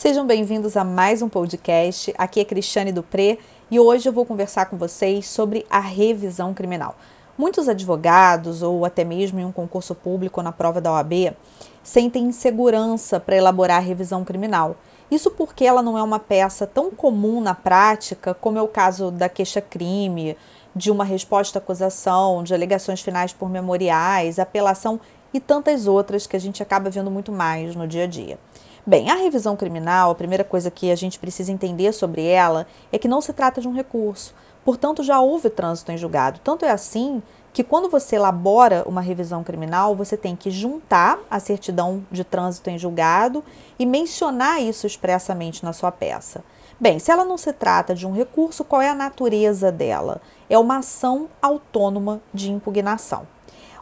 [0.00, 2.14] Sejam bem-vindos a mais um podcast.
[2.16, 3.36] Aqui é Cristiane Dupré
[3.70, 6.96] e hoje eu vou conversar com vocês sobre a revisão criminal.
[7.36, 11.36] Muitos advogados ou até mesmo em um concurso público na prova da OAB
[11.82, 14.74] sentem insegurança para elaborar a revisão criminal.
[15.10, 19.10] Isso porque ela não é uma peça tão comum na prática como é o caso
[19.10, 20.34] da queixa-crime,
[20.74, 24.98] de uma resposta à acusação, de alegações finais por memoriais, apelação
[25.34, 28.38] e tantas outras que a gente acaba vendo muito mais no dia a dia.
[28.86, 32.98] Bem, a revisão criminal, a primeira coisa que a gente precisa entender sobre ela é
[32.98, 34.34] que não se trata de um recurso.
[34.64, 36.40] Portanto, já houve trânsito em julgado.
[36.42, 37.22] Tanto é assim
[37.52, 42.70] que quando você elabora uma revisão criminal, você tem que juntar a certidão de trânsito
[42.70, 43.44] em julgado
[43.78, 46.42] e mencionar isso expressamente na sua peça.
[46.78, 50.22] Bem, se ela não se trata de um recurso, qual é a natureza dela?
[50.48, 53.26] É uma ação autônoma de impugnação.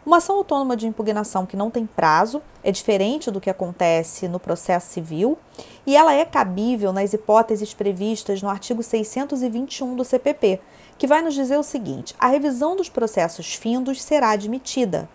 [0.09, 4.41] Uma ação autônoma de impugnação que não tem prazo é diferente do que acontece no
[4.41, 5.37] processo civil
[5.85, 10.63] e ela é cabível nas hipóteses previstas no artigo 621 do CPP,
[10.97, 15.07] que vai nos dizer o seguinte: a revisão dos processos findos será admitida.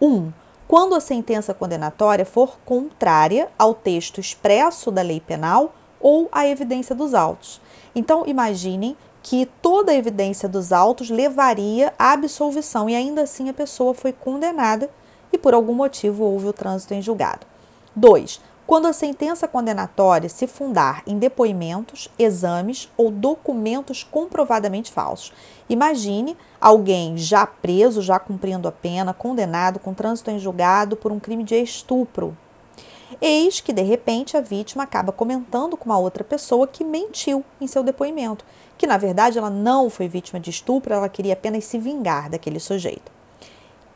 [0.00, 0.06] 1.
[0.08, 0.32] Um,
[0.66, 6.92] quando a sentença condenatória for contrária ao texto expresso da lei penal ou à evidência
[6.92, 7.60] dos autos.
[7.94, 13.54] Então, imaginem que toda a evidência dos autos levaria à absolvição e ainda assim a
[13.54, 14.90] pessoa foi condenada
[15.32, 17.46] e por algum motivo houve o trânsito em julgado.
[17.96, 18.38] 2.
[18.66, 25.32] Quando a sentença condenatória se fundar em depoimentos, exames ou documentos comprovadamente falsos.
[25.70, 31.18] Imagine alguém já preso, já cumprindo a pena, condenado com trânsito em julgado por um
[31.18, 32.36] crime de estupro.
[33.20, 37.66] Eis que, de repente, a vítima acaba comentando com uma outra pessoa que mentiu em
[37.66, 38.44] seu depoimento
[38.76, 42.58] que na verdade ela não foi vítima de estupro, ela queria apenas se vingar daquele
[42.58, 43.10] sujeito.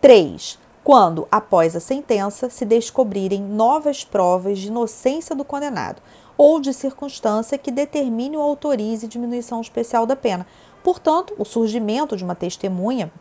[0.00, 0.58] 3.
[0.84, 6.00] Quando, após a sentença, se descobrirem novas provas de inocência do condenado
[6.36, 10.46] ou de circunstância que determine ou autorize diminuição especial da pena.
[10.83, 13.12] Portanto, o surgimento de uma testemunha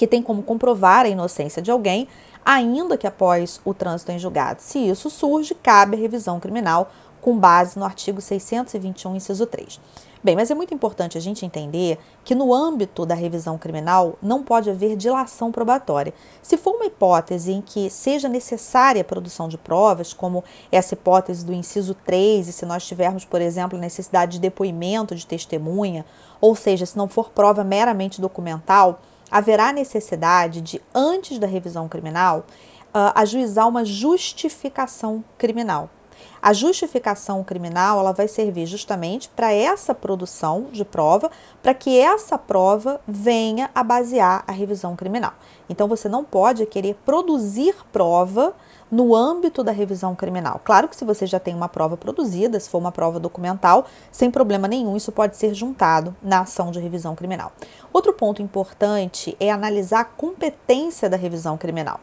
[0.00, 2.08] que tem como comprovar a inocência de alguém,
[2.42, 4.62] ainda que após o trânsito em julgado.
[4.62, 6.90] Se isso surge, cabe a revisão criminal
[7.20, 9.78] com base no artigo 621, inciso 3.
[10.24, 14.42] Bem, mas é muito importante a gente entender que no âmbito da revisão criminal não
[14.42, 16.14] pode haver dilação probatória.
[16.40, 21.44] Se for uma hipótese em que seja necessária a produção de provas, como essa hipótese
[21.44, 26.06] do inciso 3, e se nós tivermos, por exemplo, necessidade de depoimento de testemunha,
[26.40, 32.44] ou seja, se não for prova meramente documental, haverá necessidade de, antes da revisão criminal,
[32.94, 35.88] uh, ajuizar uma justificação criminal.
[36.42, 41.30] A justificação criminal ela vai servir justamente para essa produção de prova,
[41.62, 45.34] para que essa prova venha a basear a revisão criminal.
[45.68, 48.54] Então você não pode querer produzir prova
[48.90, 50.60] no âmbito da revisão criminal.
[50.64, 54.30] Claro que se você já tem uma prova produzida, se for uma prova documental, sem
[54.30, 57.52] problema nenhum, isso pode ser juntado na ação de revisão criminal.
[57.92, 62.00] Outro ponto importante é analisar a competência da revisão criminal.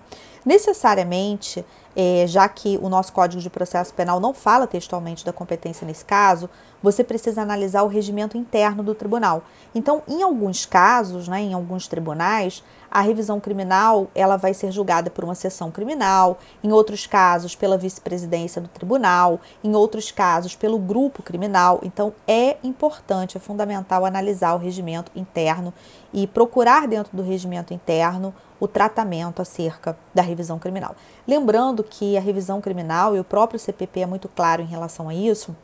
[0.48, 5.86] Necessariamente, é, já que o nosso Código de Processo Penal não fala textualmente da competência
[5.86, 6.50] nesse caso,
[6.82, 9.44] você precisa analisar o regimento interno do tribunal.
[9.76, 15.10] Então, em alguns casos, né, em alguns tribunais, a revisão criminal ela vai ser julgada
[15.10, 20.80] por uma sessão criminal, em outros casos pela vice-presidência do tribunal, em outros casos pelo
[20.80, 21.82] grupo criminal.
[21.84, 25.74] Então, é importante, é fundamental analisar o regimento interno
[26.14, 30.96] e procurar dentro do regimento interno o tratamento acerca da revisão criminal.
[31.28, 35.14] Lembrando que a revisão criminal e o próprio CPP é muito claro em relação a
[35.14, 35.56] isso,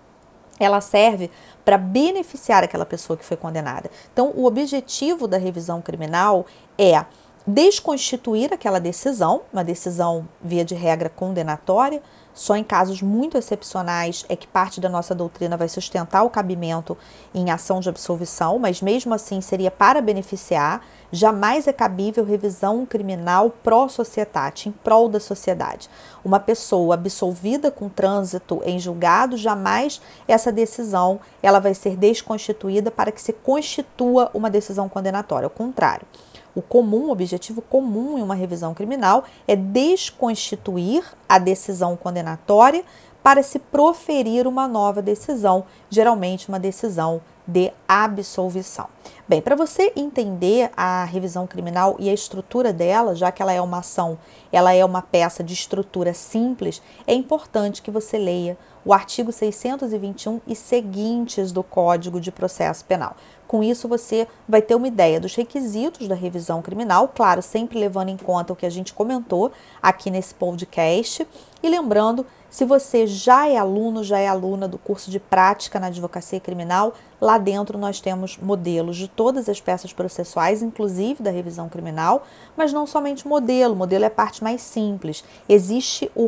[0.59, 1.31] ela serve
[1.65, 3.89] para beneficiar aquela pessoa que foi condenada.
[4.11, 6.45] Então, o objetivo da revisão criminal
[6.77, 7.03] é
[7.45, 12.01] desconstituir aquela decisão, uma decisão via de regra condenatória,
[12.33, 16.97] só em casos muito excepcionais é que parte da nossa doutrina vai sustentar o cabimento
[17.33, 20.81] em ação de absolvição, mas mesmo assim seria para beneficiar.
[21.11, 25.87] Jamais é cabível revisão criminal pró-societate, em prol da sociedade.
[26.25, 33.11] Uma pessoa absolvida com trânsito em julgado, jamais essa decisão ela vai ser desconstituída para
[33.11, 35.45] que se constitua uma decisão condenatória.
[35.45, 36.07] Ao contrário.
[36.55, 42.83] O comum, o objetivo comum em uma revisão criminal é desconstituir a decisão condenatória
[43.23, 48.87] para se proferir uma nova decisão, geralmente uma decisão de absolvição.
[49.27, 53.61] Bem, para você entender a revisão criminal e a estrutura dela, já que ela é
[53.61, 54.17] uma ação,
[54.51, 60.41] ela é uma peça de estrutura simples, é importante que você leia o artigo 621
[60.45, 63.15] e seguintes do Código de Processo Penal.
[63.47, 68.09] Com isso, você vai ter uma ideia dos requisitos da revisão criminal, claro, sempre levando
[68.09, 69.51] em conta o que a gente comentou
[69.81, 71.25] aqui nesse podcast.
[71.61, 75.87] E lembrando Se você já é aluno, já é aluna do curso de prática na
[75.87, 81.69] advocacia criminal, lá dentro nós temos modelos de todas as peças processuais, inclusive da revisão
[81.69, 82.25] criminal,
[82.55, 85.23] mas não somente modelo, modelo é a parte mais simples.
[85.47, 86.27] Existe o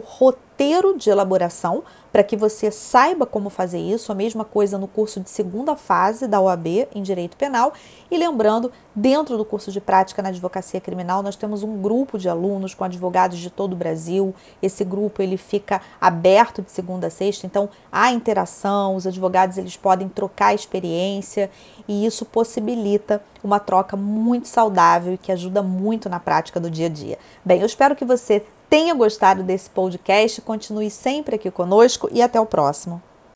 [0.55, 5.19] roteiro de elaboração para que você saiba como fazer isso, a mesma coisa no curso
[5.19, 7.73] de segunda fase da OAB em Direito Penal.
[8.09, 12.29] E lembrando, dentro do curso de prática na advocacia criminal, nós temos um grupo de
[12.29, 14.33] alunos com advogados de todo o Brasil.
[14.61, 19.75] Esse grupo ele fica aberto de segunda a sexta, então há interação, os advogados eles
[19.75, 21.51] podem trocar experiência
[21.85, 26.85] e isso possibilita uma troca muito saudável e que ajuda muito na prática do dia
[26.85, 27.19] a dia.
[27.43, 32.39] Bem, eu espero que você tenha gostado desse podcast, continue sempre aqui conosco e até
[32.39, 33.01] o próximo.